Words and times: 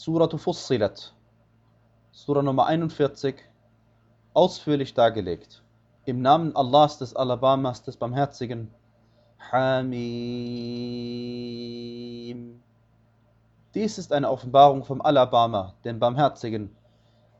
Suratu 0.00 0.38
Fussilat, 0.38 1.12
Surah 2.12 2.42
Nummer 2.42 2.66
41, 2.66 3.34
ausführlich 4.32 4.94
dargelegt. 4.94 5.64
Im 6.04 6.22
Namen 6.22 6.54
Allahs 6.54 6.98
des 6.98 7.16
Alabamas, 7.16 7.82
des 7.82 7.96
Barmherzigen. 7.96 8.70
Hamim. 9.50 9.90
Dies 13.74 13.98
ist 13.98 14.12
eine 14.12 14.30
Offenbarung 14.30 14.84
vom 14.84 15.00
Alabama, 15.02 15.74
dem 15.84 15.98
Barmherzigen. 15.98 16.70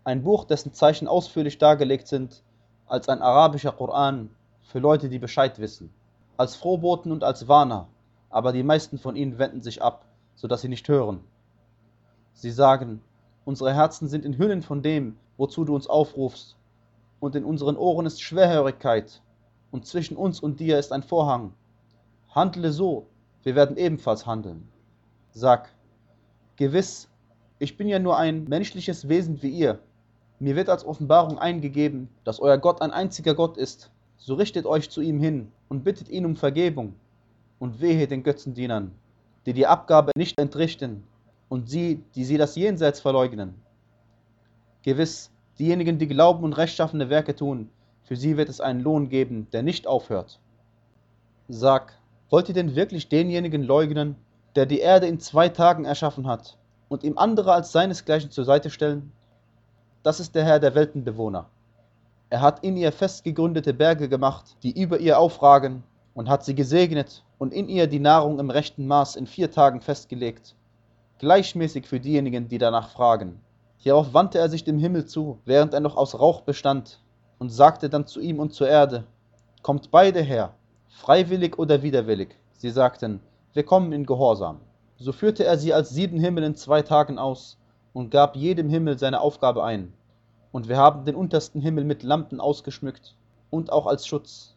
Ein 0.03 0.25
Buch, 0.25 0.43
dessen 0.43 0.73
Zeichen 0.73 1.07
ausführlich 1.07 1.59
dargelegt 1.59 2.09
sind, 2.09 2.43
als 2.89 3.09
ein 3.09 3.23
arabischer 3.23 3.71
Koran 3.71 4.31
für 4.63 4.81
Leute, 4.81 5.09
die 5.09 5.21
Bescheid 5.21 5.61
wissen. 5.61 5.95
Als 6.37 6.57
Frohboten 6.57 7.13
und 7.13 7.23
als 7.23 7.47
Warner, 7.47 7.87
aber 8.31 8.51
die 8.51 8.65
meisten 8.65 8.99
von 8.99 9.15
ihnen 9.15 9.39
wenden 9.39 9.63
sich 9.63 9.81
ab, 9.81 10.07
sodass 10.35 10.63
sie 10.63 10.69
nicht 10.69 10.89
hören. 10.89 11.23
Sie 12.41 12.53
sagen, 12.53 13.01
unsere 13.45 13.75
Herzen 13.75 14.07
sind 14.07 14.25
in 14.25 14.39
Hüllen 14.39 14.63
von 14.63 14.81
dem, 14.81 15.17
wozu 15.39 15.65
du 15.65 15.75
uns 15.75 15.89
aufrufst, 15.89 16.55
und 17.19 17.35
in 17.35 17.45
unseren 17.45 17.77
Ohren 17.77 18.07
ist 18.07 18.23
Schwerhörigkeit, 18.23 19.21
und 19.73 19.87
zwischen 19.87 20.17
uns 20.17 20.39
und 20.39 20.61
dir 20.61 20.79
ist 20.79 20.93
ein 20.93 21.03
Vorhang. 21.03 21.53
Handle 22.31 22.71
so, 22.71 23.09
wir 23.43 23.57
werden 23.57 23.77
ebenfalls 23.77 24.25
handeln. 24.25 24.69
Sag, 25.33 25.75
gewiss, 26.55 27.09
ich 27.59 27.77
bin 27.77 27.89
ja 27.89 27.99
nur 27.99 28.17
ein 28.17 28.45
menschliches 28.45 29.09
Wesen 29.09 29.43
wie 29.43 29.51
ihr. 29.51 29.81
Mir 30.39 30.55
wird 30.55 30.69
als 30.69 30.87
Offenbarung 30.87 31.41
eingegeben, 31.41 32.09
dass 32.23 32.39
euer 32.39 32.59
Gott 32.59 32.81
ein 32.83 32.93
einziger 32.93 33.35
Gott 33.35 33.57
ist. 33.57 33.91
So 34.17 34.35
richtet 34.35 34.65
euch 34.65 34.91
zu 34.91 35.01
ihm 35.01 35.19
hin 35.19 35.51
und 35.69 35.83
bittet 35.83 36.09
ihn 36.09 36.25
um 36.25 36.37
Vergebung. 36.37 36.95
Und 37.59 37.81
wehe 37.81 38.07
den 38.07 38.23
Götzendienern, 38.23 38.93
die 39.45 39.55
die 39.55 39.67
Abgabe 39.67 40.13
nicht 40.15 40.39
entrichten 40.39 41.03
und 41.49 41.69
sie, 41.69 42.03
die 42.15 42.25
sie 42.25 42.37
das 42.37 42.57
Jenseits 42.57 43.01
verleugnen. 43.01 43.55
Gewiss, 44.83 45.31
diejenigen, 45.59 45.99
die 45.99 46.09
glauben 46.09 46.45
und 46.45 46.53
rechtschaffene 46.53 47.11
Werke 47.11 47.35
tun, 47.35 47.71
für 48.05 48.17
sie 48.17 48.37
wird 48.37 48.49
es 48.49 48.61
einen 48.61 48.81
Lohn 48.81 49.09
geben, 49.09 49.49
der 49.53 49.63
nicht 49.63 49.87
aufhört. 49.87 50.41
Sag, 51.49 51.99
wollt 52.31 52.49
ihr 52.49 52.55
denn 52.55 52.77
wirklich 52.77 53.09
denjenigen 53.09 53.63
leugnen, 53.63 54.17
der 54.55 54.67
die 54.67 54.81
Erde 54.81 55.07
in 55.07 55.21
zwei 55.21 55.49
Tagen 55.49 55.85
erschaffen 55.85 56.27
hat, 56.27 56.57
und 56.89 57.05
ihm 57.05 57.19
andere 57.19 57.53
als 57.53 57.73
seinesgleichen 57.73 58.31
zur 58.31 58.45
Seite 58.45 58.71
stellen? 58.71 59.13
Das 60.03 60.21
ist 60.21 60.35
der 60.35 60.45
Herr 60.45 60.59
der 60.59 60.75
Weltenbewohner. 60.75 61.49
Er 62.31 62.41
hat 62.41 62.63
in 62.63 62.77
ihr 62.77 62.93
fest 62.93 63.25
gegründete 63.25 63.73
Berge 63.73 64.09
gemacht, 64.09 64.57
die 64.63 64.79
über 64.79 64.99
ihr 65.01 65.19
aufragen, 65.19 65.83
und 66.15 66.29
hat 66.29 66.45
sie 66.45 66.55
gesegnet 66.55 67.25
und 67.39 67.53
in 67.53 67.69
ihr 67.69 67.87
die 67.87 68.01
Nahrung 68.01 68.39
im 68.39 68.51
rechten 68.51 68.87
Maß 68.87 69.17
in 69.17 69.27
vier 69.27 69.51
Tagen 69.51 69.81
festgelegt 69.81 70.55
gleichmäßig 71.19 71.87
für 71.87 72.01
diejenigen, 72.01 72.49
die 72.49 72.59
danach 72.59 72.91
fragen. 72.91 73.41
Hierauf 73.79 74.13
wandte 74.15 74.39
er 74.39 74.49
sich 74.49 74.65
dem 74.65 74.79
Himmel 74.79 75.07
zu, 75.07 75.39
während 75.45 75.75
er 75.75 75.81
noch 75.81 75.97
aus 75.97 76.19
Rauch 76.19 76.43
bestand, 76.43 77.01
und 77.39 77.51
sagte 77.51 77.89
dann 77.89 78.07
zu 78.07 78.21
ihm 78.21 78.41
und 78.41 78.53
zur 78.53 78.69
Erde, 78.69 79.05
Kommt 79.63 79.91
beide 79.91 80.23
her, 80.23 80.55
freiwillig 80.89 81.59
oder 81.59 81.83
widerwillig. 81.83 82.37
Sie 82.53 82.71
sagten, 82.71 83.21
wir 83.53 83.65
kommen 83.65 83.93
in 83.93 84.07
Gehorsam. 84.07 84.61
So 84.97 85.13
führte 85.13 85.45
er 85.45 85.59
sie 85.59 85.75
als 85.75 85.91
sieben 85.91 86.19
Himmel 86.19 86.45
in 86.45 86.55
zwei 86.55 86.83
Tagen 86.83 87.19
aus 87.19 87.59
und 87.93 88.11
gab 88.11 88.37
jedem 88.37 88.69
Himmel 88.69 88.99
seine 88.99 89.21
Aufgabe 89.21 89.65
ein. 89.65 89.93
Und 90.53 90.69
wir 90.69 90.77
haben 90.77 91.05
den 91.05 91.15
untersten 91.15 91.61
Himmel 91.61 91.85
mit 91.85 92.03
Lampen 92.03 92.41
ausgeschmückt 92.41 93.17
und 93.51 93.71
auch 93.73 93.87
als 93.87 94.07
Schutz. 94.07 94.55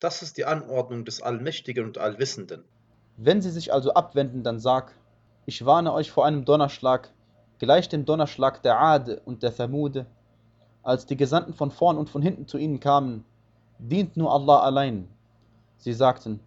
Das 0.00 0.22
ist 0.22 0.36
die 0.36 0.44
Anordnung 0.44 1.04
des 1.04 1.22
Allmächtigen 1.22 1.84
und 1.84 1.98
Allwissenden. 1.98 2.64
Wenn 3.16 3.42
sie 3.42 3.50
sich 3.50 3.72
also 3.72 3.94
abwenden, 3.94 4.42
dann 4.42 4.60
sag, 4.60 4.92
ich 5.48 5.64
warne 5.64 5.94
euch 5.94 6.10
vor 6.10 6.26
einem 6.26 6.44
Donnerschlag, 6.44 7.08
gleich 7.58 7.88
dem 7.88 8.04
Donnerschlag 8.04 8.62
der 8.62 8.78
Ade 8.82 9.22
und 9.24 9.42
der 9.42 9.56
Thamude, 9.56 10.04
als 10.82 11.06
die 11.06 11.16
Gesandten 11.16 11.54
von 11.54 11.70
vorn 11.70 11.96
und 11.96 12.10
von 12.10 12.20
hinten 12.20 12.46
zu 12.46 12.58
ihnen 12.58 12.80
kamen, 12.80 13.24
dient 13.78 14.18
nur 14.18 14.30
Allah 14.30 14.60
allein. 14.60 15.08
Sie 15.78 15.94
sagten, 15.94 16.40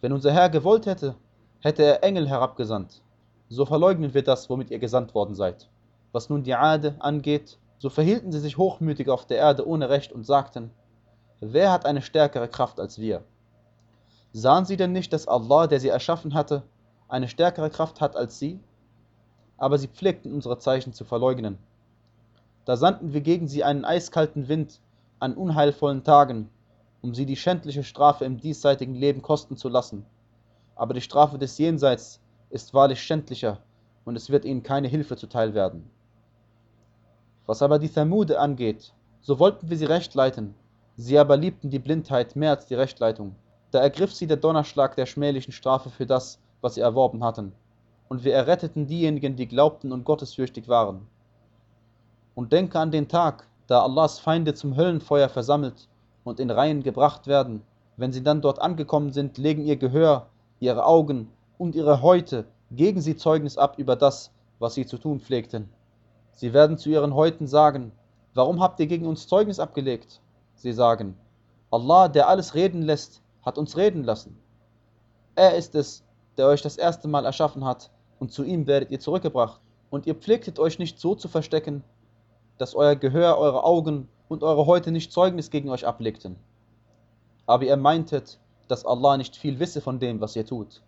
wenn 0.00 0.14
unser 0.14 0.32
Herr 0.32 0.48
gewollt 0.48 0.86
hätte, 0.86 1.14
hätte 1.60 1.82
er 1.82 2.02
Engel 2.02 2.26
herabgesandt. 2.26 3.02
So 3.50 3.66
verleugnen 3.66 4.14
wir 4.14 4.24
das, 4.24 4.48
womit 4.48 4.70
ihr 4.70 4.78
gesandt 4.78 5.14
worden 5.14 5.34
seid. 5.34 5.68
Was 6.12 6.30
nun 6.30 6.42
die 6.42 6.54
Ade 6.54 6.94
angeht, 7.00 7.58
so 7.76 7.90
verhielten 7.90 8.32
sie 8.32 8.40
sich 8.40 8.56
hochmütig 8.56 9.10
auf 9.10 9.26
der 9.26 9.36
Erde 9.36 9.68
ohne 9.68 9.90
Recht 9.90 10.10
und 10.10 10.24
sagten, 10.24 10.70
wer 11.40 11.70
hat 11.70 11.84
eine 11.84 12.00
stärkere 12.00 12.48
Kraft 12.48 12.80
als 12.80 12.98
wir? 12.98 13.24
Sahen 14.32 14.64
sie 14.64 14.78
denn 14.78 14.92
nicht, 14.92 15.12
dass 15.12 15.28
Allah, 15.28 15.66
der 15.66 15.80
sie 15.80 15.88
erschaffen 15.88 16.32
hatte, 16.32 16.62
eine 17.08 17.28
stärkere 17.28 17.70
Kraft 17.70 18.00
hat 18.00 18.16
als 18.16 18.38
sie? 18.38 18.60
Aber 19.58 19.78
sie 19.78 19.88
pflegten 19.88 20.32
unsere 20.32 20.58
Zeichen 20.58 20.92
zu 20.92 21.04
verleugnen. 21.04 21.58
Da 22.64 22.76
sandten 22.76 23.12
wir 23.12 23.20
gegen 23.20 23.48
sie 23.48 23.64
einen 23.64 23.84
eiskalten 23.84 24.48
Wind 24.48 24.80
an 25.18 25.34
unheilvollen 25.34 26.04
Tagen, 26.04 26.50
um 27.00 27.14
sie 27.14 27.26
die 27.26 27.36
schändliche 27.36 27.84
Strafe 27.84 28.24
im 28.24 28.40
diesseitigen 28.40 28.94
Leben 28.94 29.22
kosten 29.22 29.56
zu 29.56 29.68
lassen. 29.68 30.04
Aber 30.74 30.92
die 30.92 31.00
Strafe 31.00 31.38
des 31.38 31.56
Jenseits 31.58 32.20
ist 32.50 32.74
wahrlich 32.74 33.02
schändlicher 33.02 33.60
und 34.04 34.16
es 34.16 34.30
wird 34.30 34.44
ihnen 34.44 34.62
keine 34.62 34.88
Hilfe 34.88 35.16
zuteil 35.16 35.54
werden. 35.54 35.90
Was 37.46 37.62
aber 37.62 37.78
die 37.78 37.88
Thamude 37.88 38.40
angeht, 38.40 38.92
so 39.20 39.38
wollten 39.38 39.70
wir 39.70 39.76
sie 39.76 39.84
recht 39.84 40.14
leiten, 40.14 40.54
sie 40.96 41.18
aber 41.18 41.36
liebten 41.36 41.70
die 41.70 41.78
Blindheit 41.78 42.36
mehr 42.36 42.50
als 42.50 42.66
die 42.66 42.74
Rechtleitung. 42.74 43.36
Da 43.70 43.80
ergriff 43.80 44.12
sie 44.12 44.26
der 44.26 44.36
Donnerschlag 44.36 44.96
der 44.96 45.06
schmählichen 45.06 45.52
Strafe 45.52 45.90
für 45.90 46.06
das, 46.06 46.40
was 46.60 46.74
sie 46.74 46.80
erworben 46.80 47.22
hatten, 47.24 47.52
und 48.08 48.24
wir 48.24 48.34
erretteten 48.34 48.86
diejenigen, 48.86 49.36
die 49.36 49.48
glaubten 49.48 49.92
und 49.92 50.04
gottesfürchtig 50.04 50.68
waren. 50.68 51.06
Und 52.34 52.52
denke 52.52 52.78
an 52.78 52.90
den 52.90 53.08
Tag, 53.08 53.46
da 53.66 53.82
Allahs 53.82 54.18
Feinde 54.18 54.54
zum 54.54 54.76
Höllenfeuer 54.76 55.28
versammelt 55.28 55.88
und 56.24 56.40
in 56.40 56.50
Reihen 56.50 56.82
gebracht 56.82 57.26
werden. 57.26 57.62
Wenn 57.96 58.12
sie 58.12 58.22
dann 58.22 58.42
dort 58.42 58.60
angekommen 58.60 59.12
sind, 59.12 59.38
legen 59.38 59.64
ihr 59.64 59.76
Gehör, 59.76 60.26
ihre 60.60 60.84
Augen 60.84 61.30
und 61.58 61.74
ihre 61.74 62.02
Häute 62.02 62.44
gegen 62.70 63.00
sie 63.00 63.16
Zeugnis 63.16 63.56
ab 63.56 63.78
über 63.78 63.96
das, 63.96 64.30
was 64.58 64.74
sie 64.74 64.86
zu 64.86 64.98
tun 64.98 65.20
pflegten. 65.20 65.68
Sie 66.32 66.52
werden 66.52 66.78
zu 66.78 66.90
ihren 66.90 67.14
Häuten 67.14 67.46
sagen, 67.46 67.92
warum 68.34 68.60
habt 68.60 68.78
ihr 68.80 68.86
gegen 68.86 69.06
uns 69.06 69.26
Zeugnis 69.26 69.58
abgelegt? 69.58 70.20
Sie 70.56 70.72
sagen, 70.72 71.16
Allah, 71.70 72.08
der 72.08 72.28
alles 72.28 72.54
reden 72.54 72.82
lässt, 72.82 73.22
hat 73.42 73.58
uns 73.58 73.76
reden 73.76 74.04
lassen. 74.04 74.38
Er 75.34 75.54
ist 75.56 75.74
es, 75.74 76.04
der 76.36 76.46
euch 76.46 76.62
das 76.62 76.76
erste 76.76 77.08
Mal 77.08 77.24
erschaffen 77.24 77.64
hat, 77.64 77.90
und 78.18 78.32
zu 78.32 78.44
ihm 78.44 78.66
werdet 78.66 78.90
ihr 78.90 79.00
zurückgebracht. 79.00 79.60
Und 79.90 80.06
ihr 80.06 80.14
pflegtet 80.14 80.58
euch 80.58 80.78
nicht 80.78 80.98
so 80.98 81.14
zu 81.14 81.28
verstecken, 81.28 81.84
dass 82.58 82.74
euer 82.74 82.96
Gehör, 82.96 83.38
eure 83.38 83.64
Augen 83.64 84.08
und 84.28 84.42
eure 84.42 84.66
Häute 84.66 84.90
nicht 84.90 85.12
Zeugnis 85.12 85.50
gegen 85.50 85.70
euch 85.70 85.86
ablegten. 85.86 86.36
Aber 87.46 87.64
ihr 87.64 87.76
meintet, 87.76 88.38
dass 88.68 88.84
Allah 88.84 89.16
nicht 89.16 89.36
viel 89.36 89.60
wisse 89.60 89.80
von 89.80 89.98
dem, 90.00 90.20
was 90.20 90.34
ihr 90.34 90.46
tut. 90.46 90.82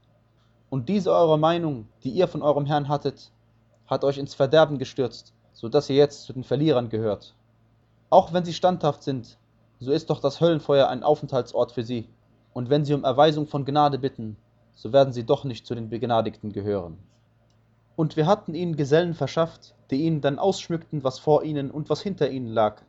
Und 0.71 0.89
diese 0.89 1.13
eure 1.13 1.39
Meinung, 1.39 1.89
die 2.03 2.11
ihr 2.11 2.29
von 2.29 2.43
eurem 2.43 2.67
Herrn 2.67 2.89
hattet, 2.89 3.31
hat 3.87 4.05
euch 4.05 4.19
ins 4.19 4.35
Verderben 4.35 4.79
gestürzt, 4.79 5.33
so 5.53 5.69
dass 5.69 5.89
ihr 5.89 5.97
jetzt 5.97 6.25
zu 6.25 6.33
den 6.33 6.45
Verlierern 6.45 6.89
gehört. 6.89 7.35
Auch 8.11 8.33
wenn 8.33 8.45
sie 8.45 8.53
standhaft 8.53 9.03
sind, 9.03 9.39
so 9.81 9.93
ist 9.93 10.11
doch 10.11 10.21
das 10.21 10.41
Höllenfeuer 10.41 10.89
ein 10.89 11.03
Aufenthaltsort 11.03 11.73
für 11.73 11.85
sie. 11.85 12.09
Und 12.53 12.69
wenn 12.69 12.85
sie 12.85 12.95
um 12.95 13.05
Erweisung 13.05 13.47
von 13.47 13.65
Gnade 13.65 13.99
bitten, 13.99 14.37
so 14.79 14.93
werden 14.93 15.13
sie 15.13 15.25
doch 15.25 15.43
nicht 15.43 15.67
zu 15.67 15.75
den 15.75 15.91
Begnadigten 15.91 16.53
gehören. 16.53 16.99
Und 17.97 18.17
wir 18.17 18.29
hatten 18.29 18.55
ihnen 18.55 18.77
Gesellen 18.77 19.13
verschafft, 19.13 19.75
die 19.91 20.05
ihnen 20.05 20.21
dann 20.21 20.39
ausschmückten, 20.39 21.03
was 21.03 21.19
vor 21.19 21.43
ihnen 21.43 21.73
und 21.73 21.91
was 21.91 22.01
hinter 22.01 22.31
ihnen 22.31 22.47
lag. 22.47 22.81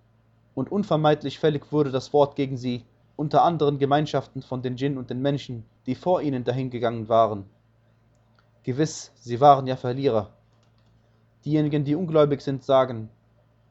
Und 0.54 0.72
unvermeidlich 0.72 1.40
fällig 1.40 1.72
wurde 1.72 1.90
das 1.90 2.14
Wort 2.14 2.36
gegen 2.36 2.58
sie, 2.58 2.86
unter 3.16 3.42
anderen 3.42 3.80
Gemeinschaften 3.80 4.44
von 4.44 4.62
den 4.62 4.76
Djinn 4.76 5.00
und 5.00 5.10
den 5.10 5.20
Menschen, 5.24 5.66
die 5.88 5.96
vor 5.96 6.22
ihnen 6.22 6.44
dahingegangen 6.44 7.10
waren. 7.10 7.46
Gewiss, 8.62 9.12
sie 9.16 9.42
waren 9.42 9.66
ja 9.66 9.76
Verlierer. 9.76 10.30
Diejenigen, 11.44 11.86
die 11.86 11.96
ungläubig 11.96 12.42
sind, 12.42 12.64
sagen, 12.64 13.10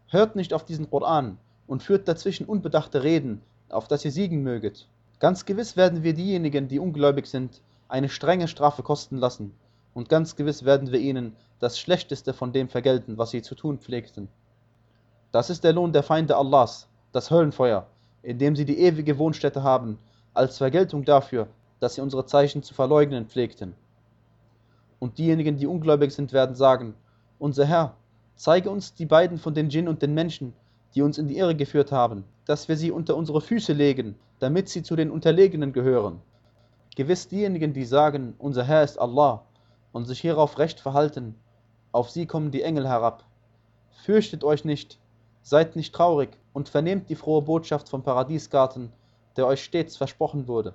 hört 0.08 0.34
nicht 0.34 0.52
auf 0.52 0.64
diesen 0.64 0.90
Koran 0.90 1.38
und 1.68 1.84
führt 1.84 2.08
dazwischen 2.08 2.46
unbedachte 2.46 3.04
Reden, 3.04 3.42
auf 3.68 3.86
dass 3.86 4.04
ihr 4.04 4.10
siegen 4.10 4.42
möget. 4.42 4.88
Ganz 5.20 5.44
gewiss 5.44 5.76
werden 5.76 6.02
wir 6.02 6.14
diejenigen, 6.14 6.66
die 6.66 6.80
ungläubig 6.80 7.28
sind, 7.28 7.62
eine 7.88 8.08
strenge 8.08 8.48
Strafe 8.48 8.82
kosten 8.82 9.16
lassen, 9.16 9.54
und 9.94 10.08
ganz 10.08 10.36
gewiss 10.36 10.64
werden 10.64 10.92
wir 10.92 11.00
ihnen 11.00 11.34
das 11.58 11.78
Schlechteste 11.78 12.32
von 12.32 12.52
dem 12.52 12.68
vergelten, 12.68 13.18
was 13.18 13.30
sie 13.30 13.42
zu 13.42 13.54
tun 13.54 13.78
pflegten. 13.78 14.28
Das 15.32 15.50
ist 15.50 15.64
der 15.64 15.72
Lohn 15.72 15.92
der 15.92 16.02
Feinde 16.02 16.36
Allahs, 16.36 16.86
das 17.12 17.30
Höllenfeuer, 17.30 17.86
in 18.22 18.38
dem 18.38 18.54
sie 18.54 18.64
die 18.64 18.78
ewige 18.78 19.18
Wohnstätte 19.18 19.62
haben, 19.62 19.98
als 20.34 20.58
Vergeltung 20.58 21.04
dafür, 21.04 21.48
dass 21.80 21.94
sie 21.94 22.00
unsere 22.00 22.26
Zeichen 22.26 22.62
zu 22.62 22.74
verleugnen 22.74 23.26
pflegten. 23.26 23.74
Und 24.98 25.18
diejenigen, 25.18 25.56
die 25.56 25.66
ungläubig 25.66 26.12
sind, 26.12 26.32
werden 26.32 26.54
sagen, 26.54 26.94
unser 27.38 27.64
Herr, 27.66 27.94
zeige 28.36 28.70
uns 28.70 28.94
die 28.94 29.06
beiden 29.06 29.38
von 29.38 29.54
den 29.54 29.68
Djinn 29.68 29.88
und 29.88 30.02
den 30.02 30.14
Menschen, 30.14 30.52
die 30.94 31.02
uns 31.02 31.18
in 31.18 31.28
die 31.28 31.38
Irre 31.38 31.54
geführt 31.54 31.92
haben, 31.92 32.24
dass 32.44 32.68
wir 32.68 32.76
sie 32.76 32.90
unter 32.90 33.16
unsere 33.16 33.40
Füße 33.40 33.72
legen, 33.72 34.16
damit 34.38 34.68
sie 34.68 34.82
zu 34.82 34.96
den 34.96 35.10
Unterlegenen 35.10 35.72
gehören. 35.72 36.20
Gewiss 36.98 37.28
diejenigen, 37.28 37.72
die 37.74 37.84
sagen, 37.84 38.34
unser 38.38 38.64
Herr 38.64 38.82
ist 38.82 38.98
Allah 38.98 39.44
und 39.92 40.06
sich 40.06 40.20
hierauf 40.20 40.58
recht 40.58 40.80
verhalten, 40.80 41.36
auf 41.92 42.10
sie 42.10 42.26
kommen 42.26 42.50
die 42.50 42.62
Engel 42.62 42.88
herab. 42.88 43.22
Fürchtet 44.04 44.42
euch 44.42 44.64
nicht, 44.64 44.98
seid 45.40 45.76
nicht 45.76 45.94
traurig 45.94 46.30
und 46.52 46.68
vernehmt 46.68 47.08
die 47.08 47.14
frohe 47.14 47.42
Botschaft 47.42 47.88
vom 47.88 48.02
Paradiesgarten, 48.02 48.92
der 49.36 49.46
euch 49.46 49.62
stets 49.62 49.96
versprochen 49.96 50.48
wurde. 50.48 50.74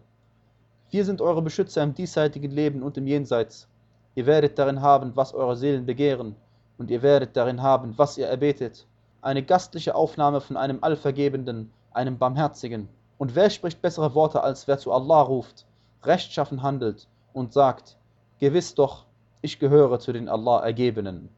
Wir 0.91 1.03
sind 1.03 1.19
eure 1.19 1.41
Beschützer 1.41 1.83
im 1.83 1.93
diesseitigen 1.93 2.51
Leben 2.51 2.83
und 2.83 2.95
im 2.95 3.05
Jenseits. 3.05 3.67
Ihr 4.15 4.25
werdet 4.25 4.57
darin 4.57 4.81
haben, 4.81 5.17
was 5.17 5.33
eure 5.33 5.57
Seelen 5.57 5.85
begehren, 5.85 6.37
und 6.77 6.89
ihr 6.89 7.01
werdet 7.01 7.35
darin 7.35 7.61
haben, 7.61 7.97
was 7.97 8.17
ihr 8.17 8.27
erbetet. 8.27 8.87
Eine 9.21 9.43
gastliche 9.43 9.93
Aufnahme 9.93 10.39
von 10.39 10.55
einem 10.55 10.85
Allvergebenden, 10.85 11.73
einem 11.91 12.17
Barmherzigen. 12.17 12.87
Und 13.17 13.35
wer 13.35 13.49
spricht 13.49 13.81
bessere 13.81 14.15
Worte, 14.15 14.41
als 14.41 14.69
wer 14.69 14.77
zu 14.77 14.93
Allah 14.93 15.21
ruft, 15.21 15.65
rechtschaffen 16.05 16.61
handelt 16.61 17.07
und 17.33 17.53
sagt, 17.53 17.97
gewiss 18.39 18.75
doch, 18.75 19.05
ich 19.41 19.59
gehöre 19.59 20.00
zu 20.00 20.13
den 20.13 20.29
Allah 20.29 20.59
Ergebenen. 20.61 21.29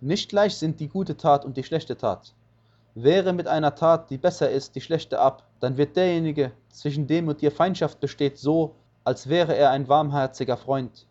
Nicht 0.00 0.28
gleich 0.28 0.56
sind 0.56 0.80
die 0.80 0.88
gute 0.88 1.16
Tat 1.16 1.44
und 1.44 1.56
die 1.56 1.64
schlechte 1.64 1.96
Tat. 1.96 2.34
Wehre 2.94 3.32
mit 3.32 3.46
einer 3.46 3.74
Tat, 3.74 4.10
die 4.10 4.18
besser 4.18 4.50
ist, 4.50 4.74
die 4.74 4.80
schlechte 4.80 5.18
ab, 5.18 5.44
dann 5.60 5.76
wird 5.76 5.96
derjenige, 5.96 6.52
zwischen 6.70 7.06
dem 7.06 7.28
und 7.28 7.40
dir 7.40 7.52
Feindschaft 7.52 8.00
besteht, 8.00 8.38
so, 8.38 8.74
als 9.04 9.28
wäre 9.28 9.56
er 9.56 9.70
ein 9.70 9.88
warmherziger 9.88 10.56
Freund. 10.56 11.06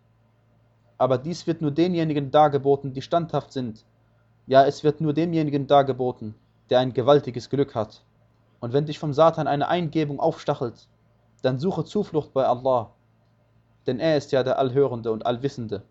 Aber 0.97 1.17
dies 1.17 1.47
wird 1.47 1.61
nur 1.61 1.71
denjenigen 1.71 2.31
dargeboten, 2.31 2.93
die 2.93 3.01
standhaft 3.01 3.53
sind. 3.53 3.85
Ja, 4.47 4.65
es 4.65 4.83
wird 4.83 5.01
nur 5.01 5.13
demjenigen 5.13 5.67
dargeboten, 5.67 6.35
der 6.69 6.79
ein 6.79 6.93
gewaltiges 6.93 7.49
Glück 7.49 7.75
hat. 7.75 8.03
Und 8.59 8.73
wenn 8.73 8.85
dich 8.85 8.99
vom 8.99 9.13
Satan 9.13 9.47
eine 9.47 9.67
Eingebung 9.67 10.19
aufstachelt, 10.19 10.87
dann 11.41 11.59
suche 11.59 11.85
Zuflucht 11.85 12.33
bei 12.33 12.45
Allah, 12.45 12.91
denn 13.85 13.99
er 13.99 14.17
ist 14.17 14.31
ja 14.31 14.43
der 14.43 14.59
Allhörende 14.59 15.11
und 15.11 15.25
Allwissende. 15.25 15.83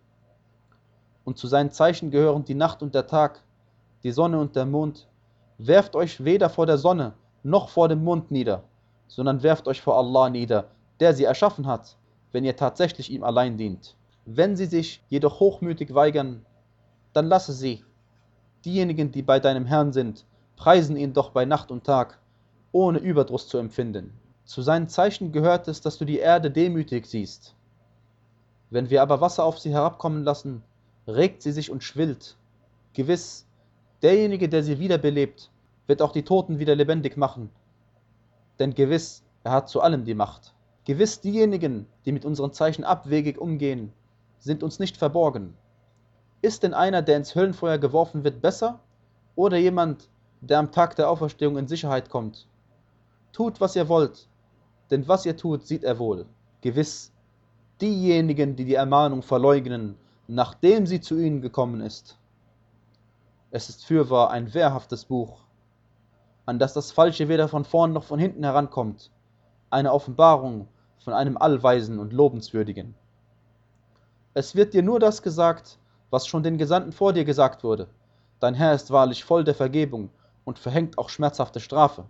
Und 1.24 1.38
zu 1.38 1.46
seinen 1.46 1.72
Zeichen 1.72 2.10
gehören 2.10 2.44
die 2.44 2.54
Nacht 2.54 2.82
und 2.82 2.94
der 2.94 3.06
Tag, 3.06 3.42
die 4.02 4.12
Sonne 4.12 4.38
und 4.38 4.54
der 4.54 4.66
Mond. 4.66 5.08
Werft 5.58 5.96
euch 5.96 6.22
weder 6.24 6.50
vor 6.50 6.66
der 6.66 6.78
Sonne 6.78 7.14
noch 7.42 7.68
vor 7.68 7.88
dem 7.88 8.04
Mond 8.04 8.30
nieder, 8.30 8.64
sondern 9.08 9.42
werft 9.42 9.66
euch 9.68 9.80
vor 9.80 9.96
Allah 9.96 10.28
nieder, 10.28 10.66
der 11.00 11.14
sie 11.14 11.24
erschaffen 11.24 11.66
hat, 11.66 11.96
wenn 12.32 12.44
ihr 12.44 12.56
tatsächlich 12.56 13.10
ihm 13.10 13.24
allein 13.24 13.56
dient. 13.56 13.96
Wenn 14.24 14.56
sie 14.56 14.66
sich 14.66 15.02
jedoch 15.08 15.40
hochmütig 15.40 15.94
weigern, 15.94 16.44
dann 17.12 17.26
lasse 17.26 17.52
sie. 17.52 17.84
Diejenigen, 18.64 19.12
die 19.12 19.22
bei 19.22 19.40
deinem 19.40 19.64
Herrn 19.64 19.92
sind, 19.92 20.26
preisen 20.56 20.96
ihn 20.96 21.12
doch 21.12 21.30
bei 21.30 21.44
Nacht 21.44 21.70
und 21.70 21.84
Tag, 21.84 22.18
ohne 22.72 22.98
Überdruss 22.98 23.48
zu 23.48 23.58
empfinden. 23.58 24.12
Zu 24.46 24.62
seinen 24.62 24.88
Zeichen 24.88 25.32
gehört 25.32 25.66
es, 25.66 25.80
dass 25.80 25.98
du 25.98 26.04
die 26.04 26.18
Erde 26.18 26.52
demütig 26.52 27.06
siehst. 27.06 27.56
Wenn 28.70 28.90
wir 28.90 29.02
aber 29.02 29.20
Wasser 29.20 29.42
auf 29.42 29.58
sie 29.58 29.72
herabkommen 29.72 30.22
lassen, 30.22 30.62
regt 31.08 31.42
sie 31.42 31.50
sich 31.50 31.68
und 31.68 31.82
schwillt. 31.82 32.36
Gewiss, 32.92 33.44
derjenige, 34.02 34.48
der 34.48 34.62
sie 34.62 34.78
wiederbelebt, 34.78 35.50
wird 35.88 36.00
auch 36.00 36.12
die 36.12 36.22
Toten 36.22 36.60
wieder 36.60 36.76
lebendig 36.76 37.16
machen. 37.16 37.50
Denn 38.60 38.72
gewiss, 38.72 39.24
er 39.42 39.50
hat 39.50 39.68
zu 39.68 39.80
allem 39.80 40.04
die 40.04 40.14
Macht. 40.14 40.54
Gewiss, 40.84 41.20
diejenigen, 41.20 41.86
die 42.04 42.12
mit 42.12 42.24
unseren 42.24 42.52
Zeichen 42.52 42.84
abwegig 42.84 43.38
umgehen, 43.38 43.92
sind 44.38 44.62
uns 44.62 44.78
nicht 44.78 44.96
verborgen. 44.96 45.54
Ist 46.40 46.62
denn 46.62 46.72
einer, 46.72 47.02
der 47.02 47.16
ins 47.16 47.34
Höllenfeuer 47.34 47.78
geworfen 47.78 48.22
wird, 48.22 48.40
besser? 48.42 48.78
Oder 49.34 49.56
jemand, 49.56 50.08
der 50.40 50.60
am 50.60 50.70
Tag 50.70 50.94
der 50.94 51.10
Auferstehung 51.10 51.58
in 51.58 51.66
Sicherheit 51.66 52.10
kommt? 52.10 52.46
Tut, 53.32 53.60
was 53.60 53.74
ihr 53.74 53.88
wollt, 53.88 54.28
denn 54.90 55.06
was 55.08 55.26
ihr 55.26 55.36
tut, 55.36 55.66
sieht 55.66 55.84
er 55.84 55.98
wohl. 55.98 56.26
Gewiss, 56.60 57.12
diejenigen, 57.80 58.56
die 58.56 58.64
die 58.64 58.74
Ermahnung 58.74 59.22
verleugnen, 59.22 59.96
nachdem 60.28 60.86
sie 60.86 61.00
zu 61.00 61.18
ihnen 61.18 61.40
gekommen 61.40 61.80
ist. 61.80 62.18
Es 63.50 63.68
ist 63.68 63.86
fürwahr 63.86 64.30
ein 64.30 64.52
wehrhaftes 64.54 65.04
Buch, 65.04 65.40
an 66.46 66.58
das 66.58 66.72
das 66.72 66.92
Falsche 66.92 67.28
weder 67.28 67.48
von 67.48 67.64
vorn 67.64 67.92
noch 67.92 68.04
von 68.04 68.18
hinten 68.18 68.44
herankommt, 68.44 69.10
eine 69.70 69.92
Offenbarung 69.92 70.68
von 70.98 71.12
einem 71.12 71.36
Allweisen 71.36 71.98
und 71.98 72.12
Lobenswürdigen. 72.12 72.94
Es 74.34 74.54
wird 74.54 74.74
dir 74.74 74.82
nur 74.82 75.00
das 75.00 75.22
gesagt, 75.22 75.78
was 76.10 76.26
schon 76.26 76.42
den 76.42 76.58
Gesandten 76.58 76.92
vor 76.92 77.12
dir 77.12 77.24
gesagt 77.24 77.64
wurde. 77.64 77.88
Dein 78.40 78.54
Herr 78.54 78.74
ist 78.74 78.90
wahrlich 78.90 79.24
voll 79.24 79.44
der 79.44 79.54
Vergebung 79.54 80.10
und 80.44 80.58
verhängt 80.58 80.98
auch 80.98 81.08
schmerzhafte 81.08 81.60
Strafe. 81.60 82.04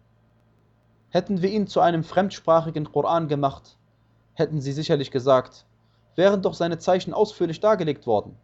Hätten 1.10 1.42
wir 1.42 1.50
ihn 1.50 1.66
zu 1.66 1.80
einem 1.80 2.04
fremdsprachigen 2.04 2.90
Koran 2.92 3.28
gemacht, 3.28 3.76
hätten 4.34 4.60
sie 4.60 4.72
sicherlich 4.72 5.10
gesagt, 5.10 5.64
wären 6.14 6.42
doch 6.42 6.54
seine 6.54 6.78
Zeichen 6.78 7.14
ausführlich 7.14 7.60
dargelegt 7.60 8.06
worden. 8.06 8.36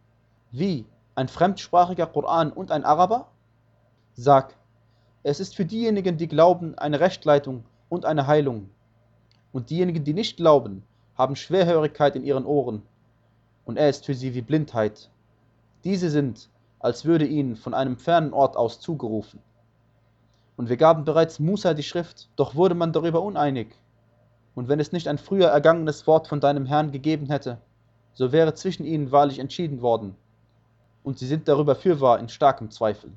Wie, 0.51 0.85
ein 1.15 1.27
fremdsprachiger 1.27 2.07
Koran 2.07 2.51
und 2.51 2.71
ein 2.71 2.85
Araber? 2.85 3.27
Sag, 4.13 4.55
es 5.23 5.39
ist 5.39 5.55
für 5.55 5.65
diejenigen, 5.65 6.17
die 6.17 6.27
glauben, 6.27 6.77
eine 6.77 6.99
Rechtleitung 6.99 7.65
und 7.89 8.05
eine 8.05 8.27
Heilung. 8.27 8.69
Und 9.51 9.69
diejenigen, 9.69 10.03
die 10.03 10.13
nicht 10.13 10.37
glauben, 10.37 10.83
haben 11.15 11.35
Schwerhörigkeit 11.35 12.15
in 12.15 12.23
ihren 12.23 12.45
Ohren 12.45 12.81
und 13.65 13.77
er 13.77 13.89
ist 13.89 14.05
für 14.05 14.13
sie 14.13 14.33
wie 14.33 14.41
Blindheit. 14.41 15.09
Diese 15.83 16.09
sind, 16.09 16.49
als 16.79 17.05
würde 17.05 17.25
ihnen 17.25 17.55
von 17.55 17.73
einem 17.73 17.97
fernen 17.97 18.33
Ort 18.33 18.57
aus 18.57 18.79
zugerufen. 18.79 19.39
Und 20.55 20.69
wir 20.69 20.77
gaben 20.77 21.03
bereits 21.03 21.39
Musa 21.39 21.73
die 21.73 21.83
Schrift, 21.83 22.29
doch 22.35 22.55
wurde 22.55 22.75
man 22.75 22.93
darüber 22.93 23.21
uneinig. 23.21 23.75
Und 24.55 24.67
wenn 24.67 24.79
es 24.79 24.91
nicht 24.91 25.07
ein 25.07 25.17
früher 25.17 25.47
ergangenes 25.47 26.05
Wort 26.05 26.27
von 26.27 26.39
deinem 26.39 26.65
Herrn 26.65 26.91
gegeben 26.91 27.27
hätte, 27.27 27.57
so 28.13 28.31
wäre 28.31 28.53
zwischen 28.53 28.85
ihnen 28.85 29.11
wahrlich 29.11 29.39
entschieden 29.39 29.81
worden. 29.81 30.15
Und 31.03 31.17
sie 31.17 31.25
sind 31.25 31.47
darüber 31.47 31.75
fürwahr 31.75 32.19
in 32.19 32.29
starkem 32.29 32.69
Zweifel. 32.69 33.11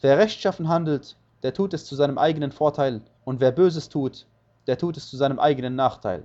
Wer 0.00 0.18
rechtschaffen 0.18 0.68
handelt, 0.68 1.16
der 1.42 1.54
tut 1.54 1.72
es 1.72 1.86
zu 1.86 1.94
seinem 1.94 2.18
eigenen 2.18 2.52
Vorteil, 2.52 3.00
und 3.24 3.40
wer 3.40 3.52
Böses 3.52 3.88
tut, 3.88 4.26
der 4.66 4.78
tut 4.78 4.96
es 4.96 5.08
zu 5.08 5.16
seinem 5.16 5.38
eigenen 5.38 5.76
Nachteil. 5.76 6.22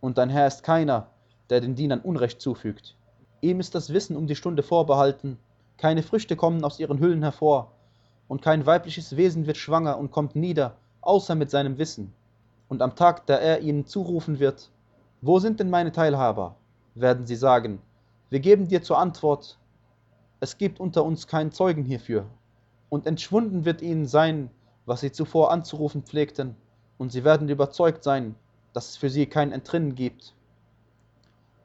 Und 0.00 0.18
dein 0.18 0.30
Herr 0.30 0.46
ist 0.46 0.62
keiner, 0.62 1.08
der 1.50 1.60
den 1.60 1.74
Dienern 1.74 2.00
Unrecht 2.00 2.40
zufügt. 2.40 2.96
Ihm 3.40 3.60
ist 3.60 3.74
das 3.74 3.92
Wissen 3.92 4.16
um 4.16 4.26
die 4.26 4.36
Stunde 4.36 4.62
vorbehalten, 4.62 5.38
keine 5.76 6.02
Früchte 6.02 6.36
kommen 6.36 6.62
aus 6.64 6.78
ihren 6.78 7.00
Hüllen 7.00 7.22
hervor, 7.22 7.72
und 8.30 8.42
kein 8.42 8.64
weibliches 8.64 9.16
Wesen 9.16 9.48
wird 9.48 9.56
schwanger 9.56 9.98
und 9.98 10.12
kommt 10.12 10.36
nieder, 10.36 10.76
außer 11.00 11.34
mit 11.34 11.50
seinem 11.50 11.78
Wissen. 11.78 12.12
Und 12.68 12.80
am 12.80 12.94
Tag, 12.94 13.26
da 13.26 13.34
er 13.34 13.58
ihnen 13.58 13.86
zurufen 13.86 14.38
wird, 14.38 14.70
wo 15.20 15.40
sind 15.40 15.58
denn 15.58 15.68
meine 15.68 15.90
Teilhaber? 15.90 16.54
werden 16.94 17.26
sie 17.26 17.34
sagen, 17.34 17.82
wir 18.28 18.38
geben 18.38 18.68
dir 18.68 18.84
zur 18.84 18.98
Antwort, 18.98 19.58
es 20.38 20.58
gibt 20.58 20.78
unter 20.78 21.04
uns 21.04 21.26
keinen 21.26 21.50
Zeugen 21.50 21.84
hierfür. 21.84 22.24
Und 22.88 23.08
entschwunden 23.08 23.64
wird 23.64 23.82
ihnen 23.82 24.06
sein, 24.06 24.48
was 24.86 25.00
sie 25.00 25.10
zuvor 25.10 25.50
anzurufen 25.50 26.04
pflegten, 26.04 26.54
und 26.98 27.10
sie 27.10 27.24
werden 27.24 27.48
überzeugt 27.48 28.04
sein, 28.04 28.36
dass 28.72 28.90
es 28.90 28.96
für 28.96 29.10
sie 29.10 29.26
kein 29.26 29.50
Entrinnen 29.50 29.96
gibt. 29.96 30.34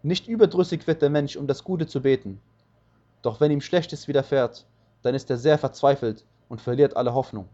Nicht 0.02 0.28
überdrüssig 0.28 0.88
wird 0.88 1.04
der 1.04 1.12
Mensch, 1.12 1.36
um 1.36 1.46
das 1.46 1.64
Gute 1.64 1.86
zu 1.86 2.02
beten. 2.02 2.42
Doch 3.22 3.40
wenn 3.40 3.52
ihm 3.52 3.62
Schlechtes 3.62 4.08
widerfährt, 4.08 4.66
dann 5.04 5.14
ist 5.14 5.30
er 5.30 5.38
sehr 5.38 5.60
verzweifelt 5.60 6.26
und 6.50 6.62
verliert 6.62 6.96
alle 6.96 7.14
Hoffnung. 7.14 7.48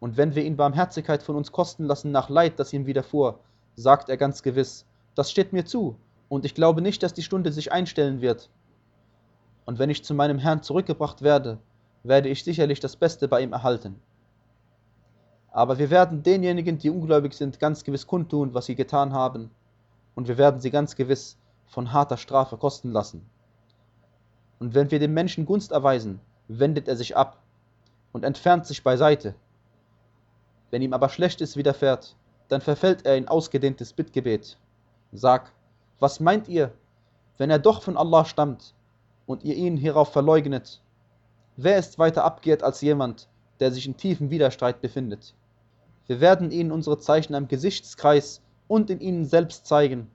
Und 0.00 0.16
wenn 0.16 0.34
wir 0.34 0.44
ihn 0.44 0.56
Barmherzigkeit 0.56 1.22
von 1.22 1.36
uns 1.36 1.52
kosten 1.52 1.84
lassen 1.84 2.10
nach 2.10 2.28
Leid, 2.28 2.58
das 2.58 2.72
ihm 2.72 2.86
widerfuhr, 2.86 3.40
sagt 3.76 4.08
er 4.08 4.16
ganz 4.16 4.42
gewiss, 4.42 4.84
das 5.14 5.30
steht 5.30 5.52
mir 5.52 5.64
zu, 5.64 5.96
und 6.28 6.44
ich 6.44 6.54
glaube 6.54 6.82
nicht, 6.82 7.02
dass 7.02 7.14
die 7.14 7.22
Stunde 7.22 7.52
sich 7.52 7.72
einstellen 7.72 8.20
wird. 8.20 8.50
Und 9.66 9.78
wenn 9.78 9.90
ich 9.90 10.04
zu 10.04 10.14
meinem 10.14 10.38
Herrn 10.38 10.62
zurückgebracht 10.62 11.22
werde, 11.22 11.58
werde 12.02 12.28
ich 12.28 12.44
sicherlich 12.44 12.80
das 12.80 12.96
Beste 12.96 13.28
bei 13.28 13.40
ihm 13.40 13.52
erhalten. 13.52 14.00
Aber 15.50 15.78
wir 15.78 15.88
werden 15.88 16.22
denjenigen, 16.22 16.78
die 16.78 16.90
ungläubig 16.90 17.32
sind, 17.32 17.60
ganz 17.60 17.84
gewiss 17.84 18.06
kundtun, 18.06 18.54
was 18.54 18.66
sie 18.66 18.74
getan 18.74 19.12
haben, 19.12 19.50
und 20.14 20.28
wir 20.28 20.36
werden 20.36 20.60
sie 20.60 20.70
ganz 20.70 20.96
gewiss 20.96 21.38
von 21.66 21.92
harter 21.92 22.16
Strafe 22.16 22.56
kosten 22.56 22.90
lassen. 22.90 23.24
Und 24.58 24.74
wenn 24.74 24.90
wir 24.90 24.98
dem 24.98 25.14
Menschen 25.14 25.46
Gunst 25.46 25.72
erweisen, 25.72 26.20
wendet 26.48 26.88
er 26.88 26.96
sich 26.96 27.16
ab 27.16 27.43
und 28.14 28.24
entfernt 28.24 28.64
sich 28.64 28.82
beiseite. 28.82 29.34
Wenn 30.70 30.80
ihm 30.80 30.94
aber 30.94 31.10
Schlechtes 31.10 31.58
widerfährt, 31.58 32.16
dann 32.48 32.62
verfällt 32.62 33.04
er 33.04 33.18
in 33.18 33.28
ausgedehntes 33.28 33.92
Bittgebet. 33.92 34.56
Sag, 35.12 35.52
was 36.00 36.18
meint 36.18 36.48
ihr, 36.48 36.72
wenn 37.36 37.50
er 37.50 37.58
doch 37.58 37.82
von 37.82 37.98
Allah 37.98 38.24
stammt 38.24 38.72
und 39.26 39.44
ihr 39.44 39.54
ihn 39.54 39.76
hierauf 39.76 40.10
verleugnet? 40.10 40.80
Wer 41.56 41.76
ist 41.76 41.98
weiter 41.98 42.24
abgehrt 42.24 42.62
als 42.62 42.80
jemand, 42.80 43.28
der 43.60 43.70
sich 43.70 43.86
in 43.86 43.98
tiefem 43.98 44.30
Widerstreit 44.30 44.80
befindet? 44.80 45.34
Wir 46.06 46.22
werden 46.22 46.50
ihnen 46.50 46.72
unsere 46.72 46.98
Zeichen 46.98 47.34
am 47.34 47.48
Gesichtskreis 47.48 48.40
und 48.68 48.88
in 48.88 49.00
ihnen 49.00 49.26
selbst 49.26 49.66
zeigen 49.66 50.10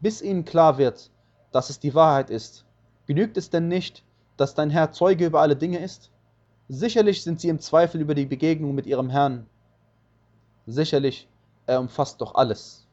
bis 0.00 0.22
ihnen 0.22 0.44
klar 0.44 0.78
wird, 0.78 1.10
dass 1.52 1.70
es 1.70 1.80
die 1.80 1.94
Wahrheit 1.94 2.30
ist. 2.30 2.64
Genügt 3.06 3.36
es 3.36 3.50
denn 3.50 3.68
nicht, 3.68 4.04
dass 4.36 4.54
dein 4.54 4.70
Herr 4.70 4.92
Zeuge 4.92 5.26
über 5.26 5.40
alle 5.40 5.56
Dinge 5.56 5.78
ist? 5.78 6.10
Sicherlich 6.68 7.22
sind 7.22 7.40
sie 7.40 7.48
im 7.48 7.60
Zweifel 7.60 8.00
über 8.00 8.14
die 8.14 8.26
Begegnung 8.26 8.74
mit 8.74 8.86
ihrem 8.86 9.08
Herrn. 9.08 9.46
Sicherlich, 10.66 11.28
er 11.66 11.80
umfasst 11.80 12.20
doch 12.20 12.34
alles. 12.34 12.87